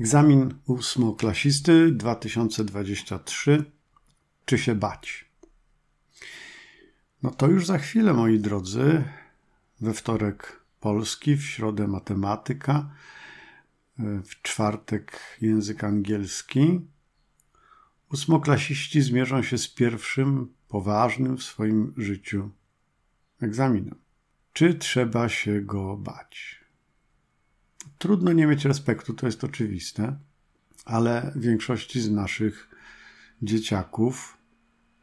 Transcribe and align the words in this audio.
Egzamin 0.00 0.54
ósmoklasisty 0.66 1.92
2023. 1.92 3.64
Czy 4.44 4.58
się 4.58 4.74
bać? 4.74 5.24
No 7.22 7.30
to 7.30 7.46
już 7.46 7.66
za 7.66 7.78
chwilę, 7.78 8.12
moi 8.12 8.38
drodzy. 8.38 9.04
We 9.80 9.94
wtorek 9.94 10.60
polski, 10.80 11.36
w 11.36 11.42
środę 11.42 11.88
matematyka, 11.88 12.90
w 13.98 14.42
czwartek 14.42 15.20
język 15.40 15.84
angielski. 15.84 16.80
Ósmoklasiści 18.12 19.02
zmierzą 19.02 19.42
się 19.42 19.58
z 19.58 19.68
pierwszym 19.68 20.54
poważnym 20.68 21.36
w 21.36 21.42
swoim 21.42 21.94
życiu 21.96 22.50
egzaminem. 23.40 23.98
Czy 24.52 24.74
trzeba 24.74 25.28
się 25.28 25.60
go 25.60 25.96
bać? 25.96 26.63
Trudno 28.04 28.32
nie 28.32 28.46
mieć 28.46 28.64
respektu, 28.64 29.14
to 29.14 29.26
jest 29.26 29.44
oczywiste, 29.44 30.16
ale 30.84 31.32
większości 31.36 32.00
z 32.00 32.10
naszych 32.10 32.68
dzieciaków, 33.42 34.38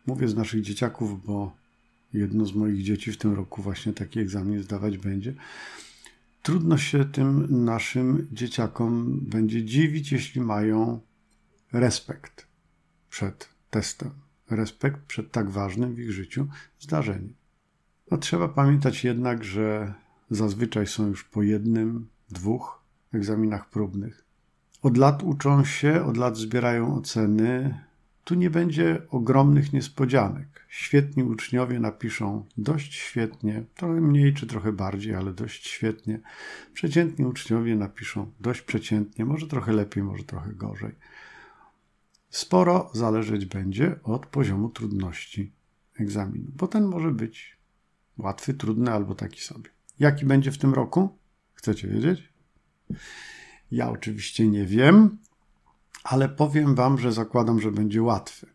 mówię 0.06 0.28
z 0.28 0.36
naszych 0.36 0.62
dzieciaków, 0.62 1.26
bo 1.26 1.56
jedno 2.14 2.46
z 2.46 2.54
moich 2.56 2.84
dzieci 2.84 3.12
w 3.12 3.18
tym 3.18 3.34
roku 3.34 3.62
właśnie 3.62 3.94
taki 3.94 4.20
egzamin 4.20 4.64
zdawać 4.64 4.98
będzie. 4.98 5.34
Trudno 6.44 6.78
się 6.78 7.06
tym 7.06 7.64
naszym 7.66 8.28
dzieciakom 8.32 9.20
będzie 9.22 9.66
dziwić, 9.66 10.12
jeśli 10.12 10.42
mają 10.42 11.00
respekt 11.74 12.48
przed 13.10 13.50
testem, 13.70 14.12
respekt 14.50 15.02
przed 15.02 15.32
tak 15.32 15.50
ważnym 15.50 15.96
w 15.96 16.00
ich 16.00 16.12
życiu 16.12 16.48
zdarzeniem. 16.80 17.34
No, 18.12 18.18
trzeba 18.18 18.48
pamiętać 18.48 19.04
jednak, 19.04 19.44
że 19.44 19.94
zazwyczaj 20.30 20.88
są 20.88 21.08
już 21.08 21.24
po 21.24 21.44
jednym, 21.44 22.08
dwóch 22.30 22.81
egzaminach 23.14 23.70
próbnych. 23.70 24.26
Od 24.82 24.98
lat 24.98 25.24
uczą 25.24 25.66
się, 25.66 26.06
od 26.06 26.18
lat 26.18 26.38
zbierają 26.38 26.96
oceny. 26.96 27.80
Tu 28.24 28.36
nie 28.36 28.50
będzie 28.50 29.02
ogromnych 29.10 29.74
niespodzianek. 29.74 30.66
Świetni 30.70 31.24
uczniowie 31.24 31.80
napiszą 31.80 32.46
dość 32.58 32.94
świetnie, 32.94 33.64
trochę 33.76 34.02
mniej 34.02 34.34
czy 34.34 34.48
trochę 34.48 34.72
bardziej, 34.72 35.16
ale 35.16 35.34
dość 35.34 35.68
świetnie. 35.68 36.20
Przeciętni 36.74 37.26
uczniowie 37.26 37.76
napiszą 37.76 38.32
dość 38.40 38.62
przeciętnie, 38.62 39.26
może 39.26 39.48
trochę 39.48 39.74
lepiej, 39.74 40.04
może 40.04 40.24
trochę 40.24 40.54
gorzej. 40.54 40.96
Sporo 42.30 42.90
zależeć 42.94 43.46
będzie 43.46 44.00
od 44.04 44.26
poziomu 44.26 44.70
trudności 44.70 45.52
egzaminu, 46.00 46.52
bo 46.56 46.68
ten 46.68 46.86
może 46.86 47.12
być 47.12 47.58
łatwy, 48.18 48.54
trudny 48.54 48.92
albo 48.92 49.16
taki 49.16 49.42
sobie. 49.42 49.70
Jaki 50.00 50.26
będzie 50.26 50.52
w 50.52 50.58
tym 50.58 50.74
roku? 50.74 51.18
Chcecie 51.54 51.88
wiedzieć? 51.88 52.31
Ja 53.72 53.90
oczywiście 53.90 54.48
nie 54.48 54.66
wiem, 54.66 55.18
ale 56.04 56.30
powiem 56.30 56.76
Wam, 56.76 56.98
że 56.98 57.12
zakładam, 57.12 57.60
że 57.60 57.72
będzie 57.72 58.04
łatwy. 58.04 58.48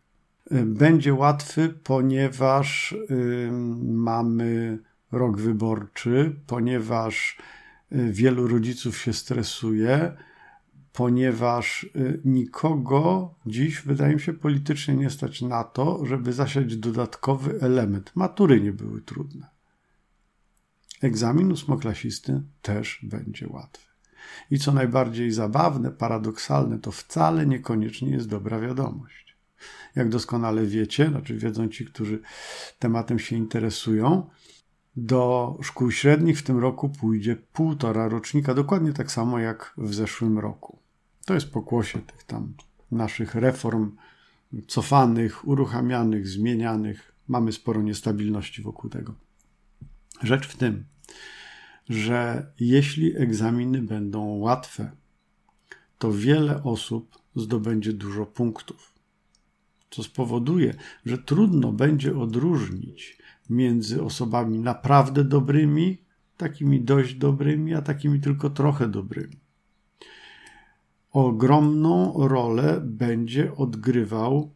Będzie 0.65 1.13
łatwy, 1.13 1.69
ponieważ 1.83 2.91
y, 2.91 3.49
mamy 3.83 4.79
rok 5.11 5.37
wyborczy, 5.37 6.35
ponieważ 6.47 7.37
y, 7.91 8.11
wielu 8.11 8.47
rodziców 8.47 8.97
się 8.97 9.13
stresuje, 9.13 10.17
ponieważ 10.93 11.83
y, 11.83 12.21
nikogo 12.25 13.33
dziś, 13.45 13.81
wydaje 13.81 14.13
mi 14.13 14.21
się, 14.21 14.33
politycznie 14.33 14.95
nie 14.95 15.09
stać 15.09 15.41
na 15.41 15.63
to, 15.63 16.05
żeby 16.05 16.33
zasiać 16.33 16.77
dodatkowy 16.77 17.61
element. 17.61 18.11
Matury 18.15 18.61
nie 18.61 18.73
były 18.73 19.01
trudne. 19.01 19.47
Egzamin 21.01 21.51
ósmoklasisty 21.51 22.41
też 22.61 22.99
będzie 23.03 23.47
łatwy. 23.47 23.87
I 24.51 24.59
co 24.59 24.71
najbardziej 24.71 25.31
zabawne, 25.31 25.91
paradoksalne, 25.91 26.79
to 26.79 26.91
wcale 26.91 27.45
niekoniecznie 27.45 28.09
jest 28.09 28.27
dobra 28.27 28.59
wiadomość. 28.59 29.37
Jak 29.95 30.09
doskonale 30.09 30.65
wiecie, 30.65 31.09
znaczy 31.09 31.37
wiedzą 31.37 31.67
ci, 31.67 31.85
którzy 31.85 32.19
tematem 32.79 33.19
się 33.19 33.35
interesują, 33.35 34.29
do 34.95 35.57
szkół 35.61 35.91
średnich 35.91 36.39
w 36.39 36.43
tym 36.43 36.59
roku 36.59 36.89
pójdzie 36.89 37.35
półtora 37.35 38.07
rocznika, 38.07 38.53
dokładnie 38.53 38.93
tak 38.93 39.11
samo 39.11 39.39
jak 39.39 39.73
w 39.77 39.93
zeszłym 39.93 40.39
roku. 40.39 40.79
To 41.25 41.33
jest 41.33 41.51
pokłosie 41.51 41.99
tych 41.99 42.23
tam 42.23 42.53
naszych 42.91 43.35
reform 43.35 43.91
cofanych, 44.67 45.47
uruchamianych, 45.47 46.27
zmienianych. 46.27 47.11
Mamy 47.27 47.51
sporo 47.51 47.81
niestabilności 47.81 48.61
wokół 48.61 48.89
tego. 48.89 49.13
Rzecz 50.23 50.47
w 50.47 50.57
tym, 50.57 50.85
że 51.89 52.51
jeśli 52.59 53.17
egzaminy 53.17 53.81
będą 53.81 54.25
łatwe, 54.25 54.91
to 55.97 56.11
wiele 56.13 56.63
osób 56.63 57.17
zdobędzie 57.35 57.93
dużo 57.93 58.25
punktów, 58.25 58.93
co 59.89 60.03
spowoduje, 60.03 60.73
że 61.05 61.17
trudno 61.17 61.71
będzie 61.71 62.17
odróżnić 62.17 63.17
między 63.49 64.03
osobami 64.03 64.59
naprawdę 64.59 65.23
dobrymi, 65.23 65.97
takimi 66.37 66.81
dość 66.81 67.15
dobrymi, 67.15 67.73
a 67.73 67.81
takimi 67.81 68.19
tylko 68.19 68.49
trochę 68.49 68.87
dobrymi. 68.87 69.37
Ogromną 71.11 72.27
rolę 72.27 72.81
będzie 72.83 73.55
odgrywał 73.55 74.51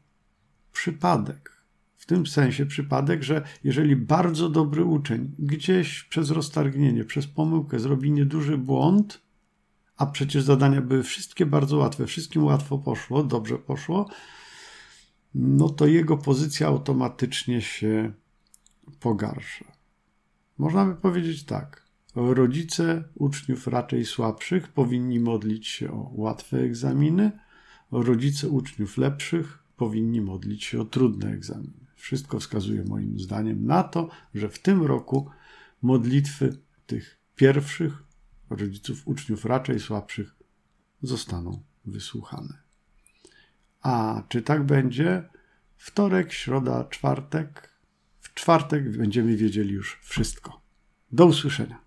przypadek 0.72 1.61
w 2.02 2.06
tym 2.06 2.28
sensie 2.28 2.66
przypadek, 2.66 3.24
że 3.24 3.42
jeżeli 3.64 3.96
bardzo 3.96 4.50
dobry 4.50 4.84
uczeń 4.84 5.36
gdzieś 5.40 6.04
przez 6.04 6.30
roztargnienie, 6.30 7.06
przez 7.06 7.28
pomyłkę 7.28 7.80
zrobi 7.80 8.12
nieduży 8.12 8.58
błąd, 8.58 9.22
a 9.98 10.06
przecież 10.06 10.44
zadania 10.44 10.82
były 10.82 11.04
wszystkie 11.04 11.46
bardzo 11.46 11.78
łatwe, 11.78 12.06
wszystkim 12.06 12.44
łatwo 12.44 12.78
poszło, 12.78 13.24
dobrze 13.24 13.58
poszło, 13.58 14.10
no 15.36 15.70
to 15.70 15.86
jego 15.88 16.18
pozycja 16.18 16.68
automatycznie 16.68 17.62
się 17.62 18.12
pogarsza. 19.00 19.66
Można 20.58 20.86
by 20.86 20.96
powiedzieć 20.96 21.44
tak. 21.44 21.86
Rodzice 22.16 23.04
uczniów 23.16 23.68
raczej 23.68 24.06
słabszych 24.06 24.68
powinni 24.68 25.20
modlić 25.20 25.68
się 25.68 25.92
o 25.92 26.12
łatwe 26.14 26.60
egzaminy, 26.60 27.32
rodzice 27.92 28.50
uczniów 28.50 28.98
lepszych 28.98 29.64
powinni 29.78 30.22
modlić 30.22 30.64
się 30.64 30.82
o 30.82 30.86
trudne 30.86 31.32
egzaminy. 31.32 31.82
Wszystko 32.02 32.40
wskazuje 32.40 32.84
moim 32.84 33.20
zdaniem 33.20 33.66
na 33.66 33.84
to, 33.84 34.10
że 34.34 34.50
w 34.50 34.60
tym 34.60 34.84
roku 34.84 35.30
modlitwy 35.82 36.58
tych 36.86 37.20
pierwszych 37.36 38.04
rodziców 38.50 39.08
uczniów 39.08 39.46
raczej 39.46 39.80
słabszych 39.80 40.36
zostaną 41.02 41.64
wysłuchane. 41.86 42.58
A 43.82 44.24
czy 44.30 44.42
tak 44.42 44.66
będzie? 44.66 45.30
Wtorek, 45.78 46.34
środa, 46.34 46.84
czwartek. 46.84 47.70
W 48.20 48.34
czwartek 48.34 48.98
będziemy 48.98 49.38
wiedzieli 49.38 49.74
już 49.74 50.00
wszystko. 50.04 50.62
Do 51.12 51.26
usłyszenia. 51.26 51.82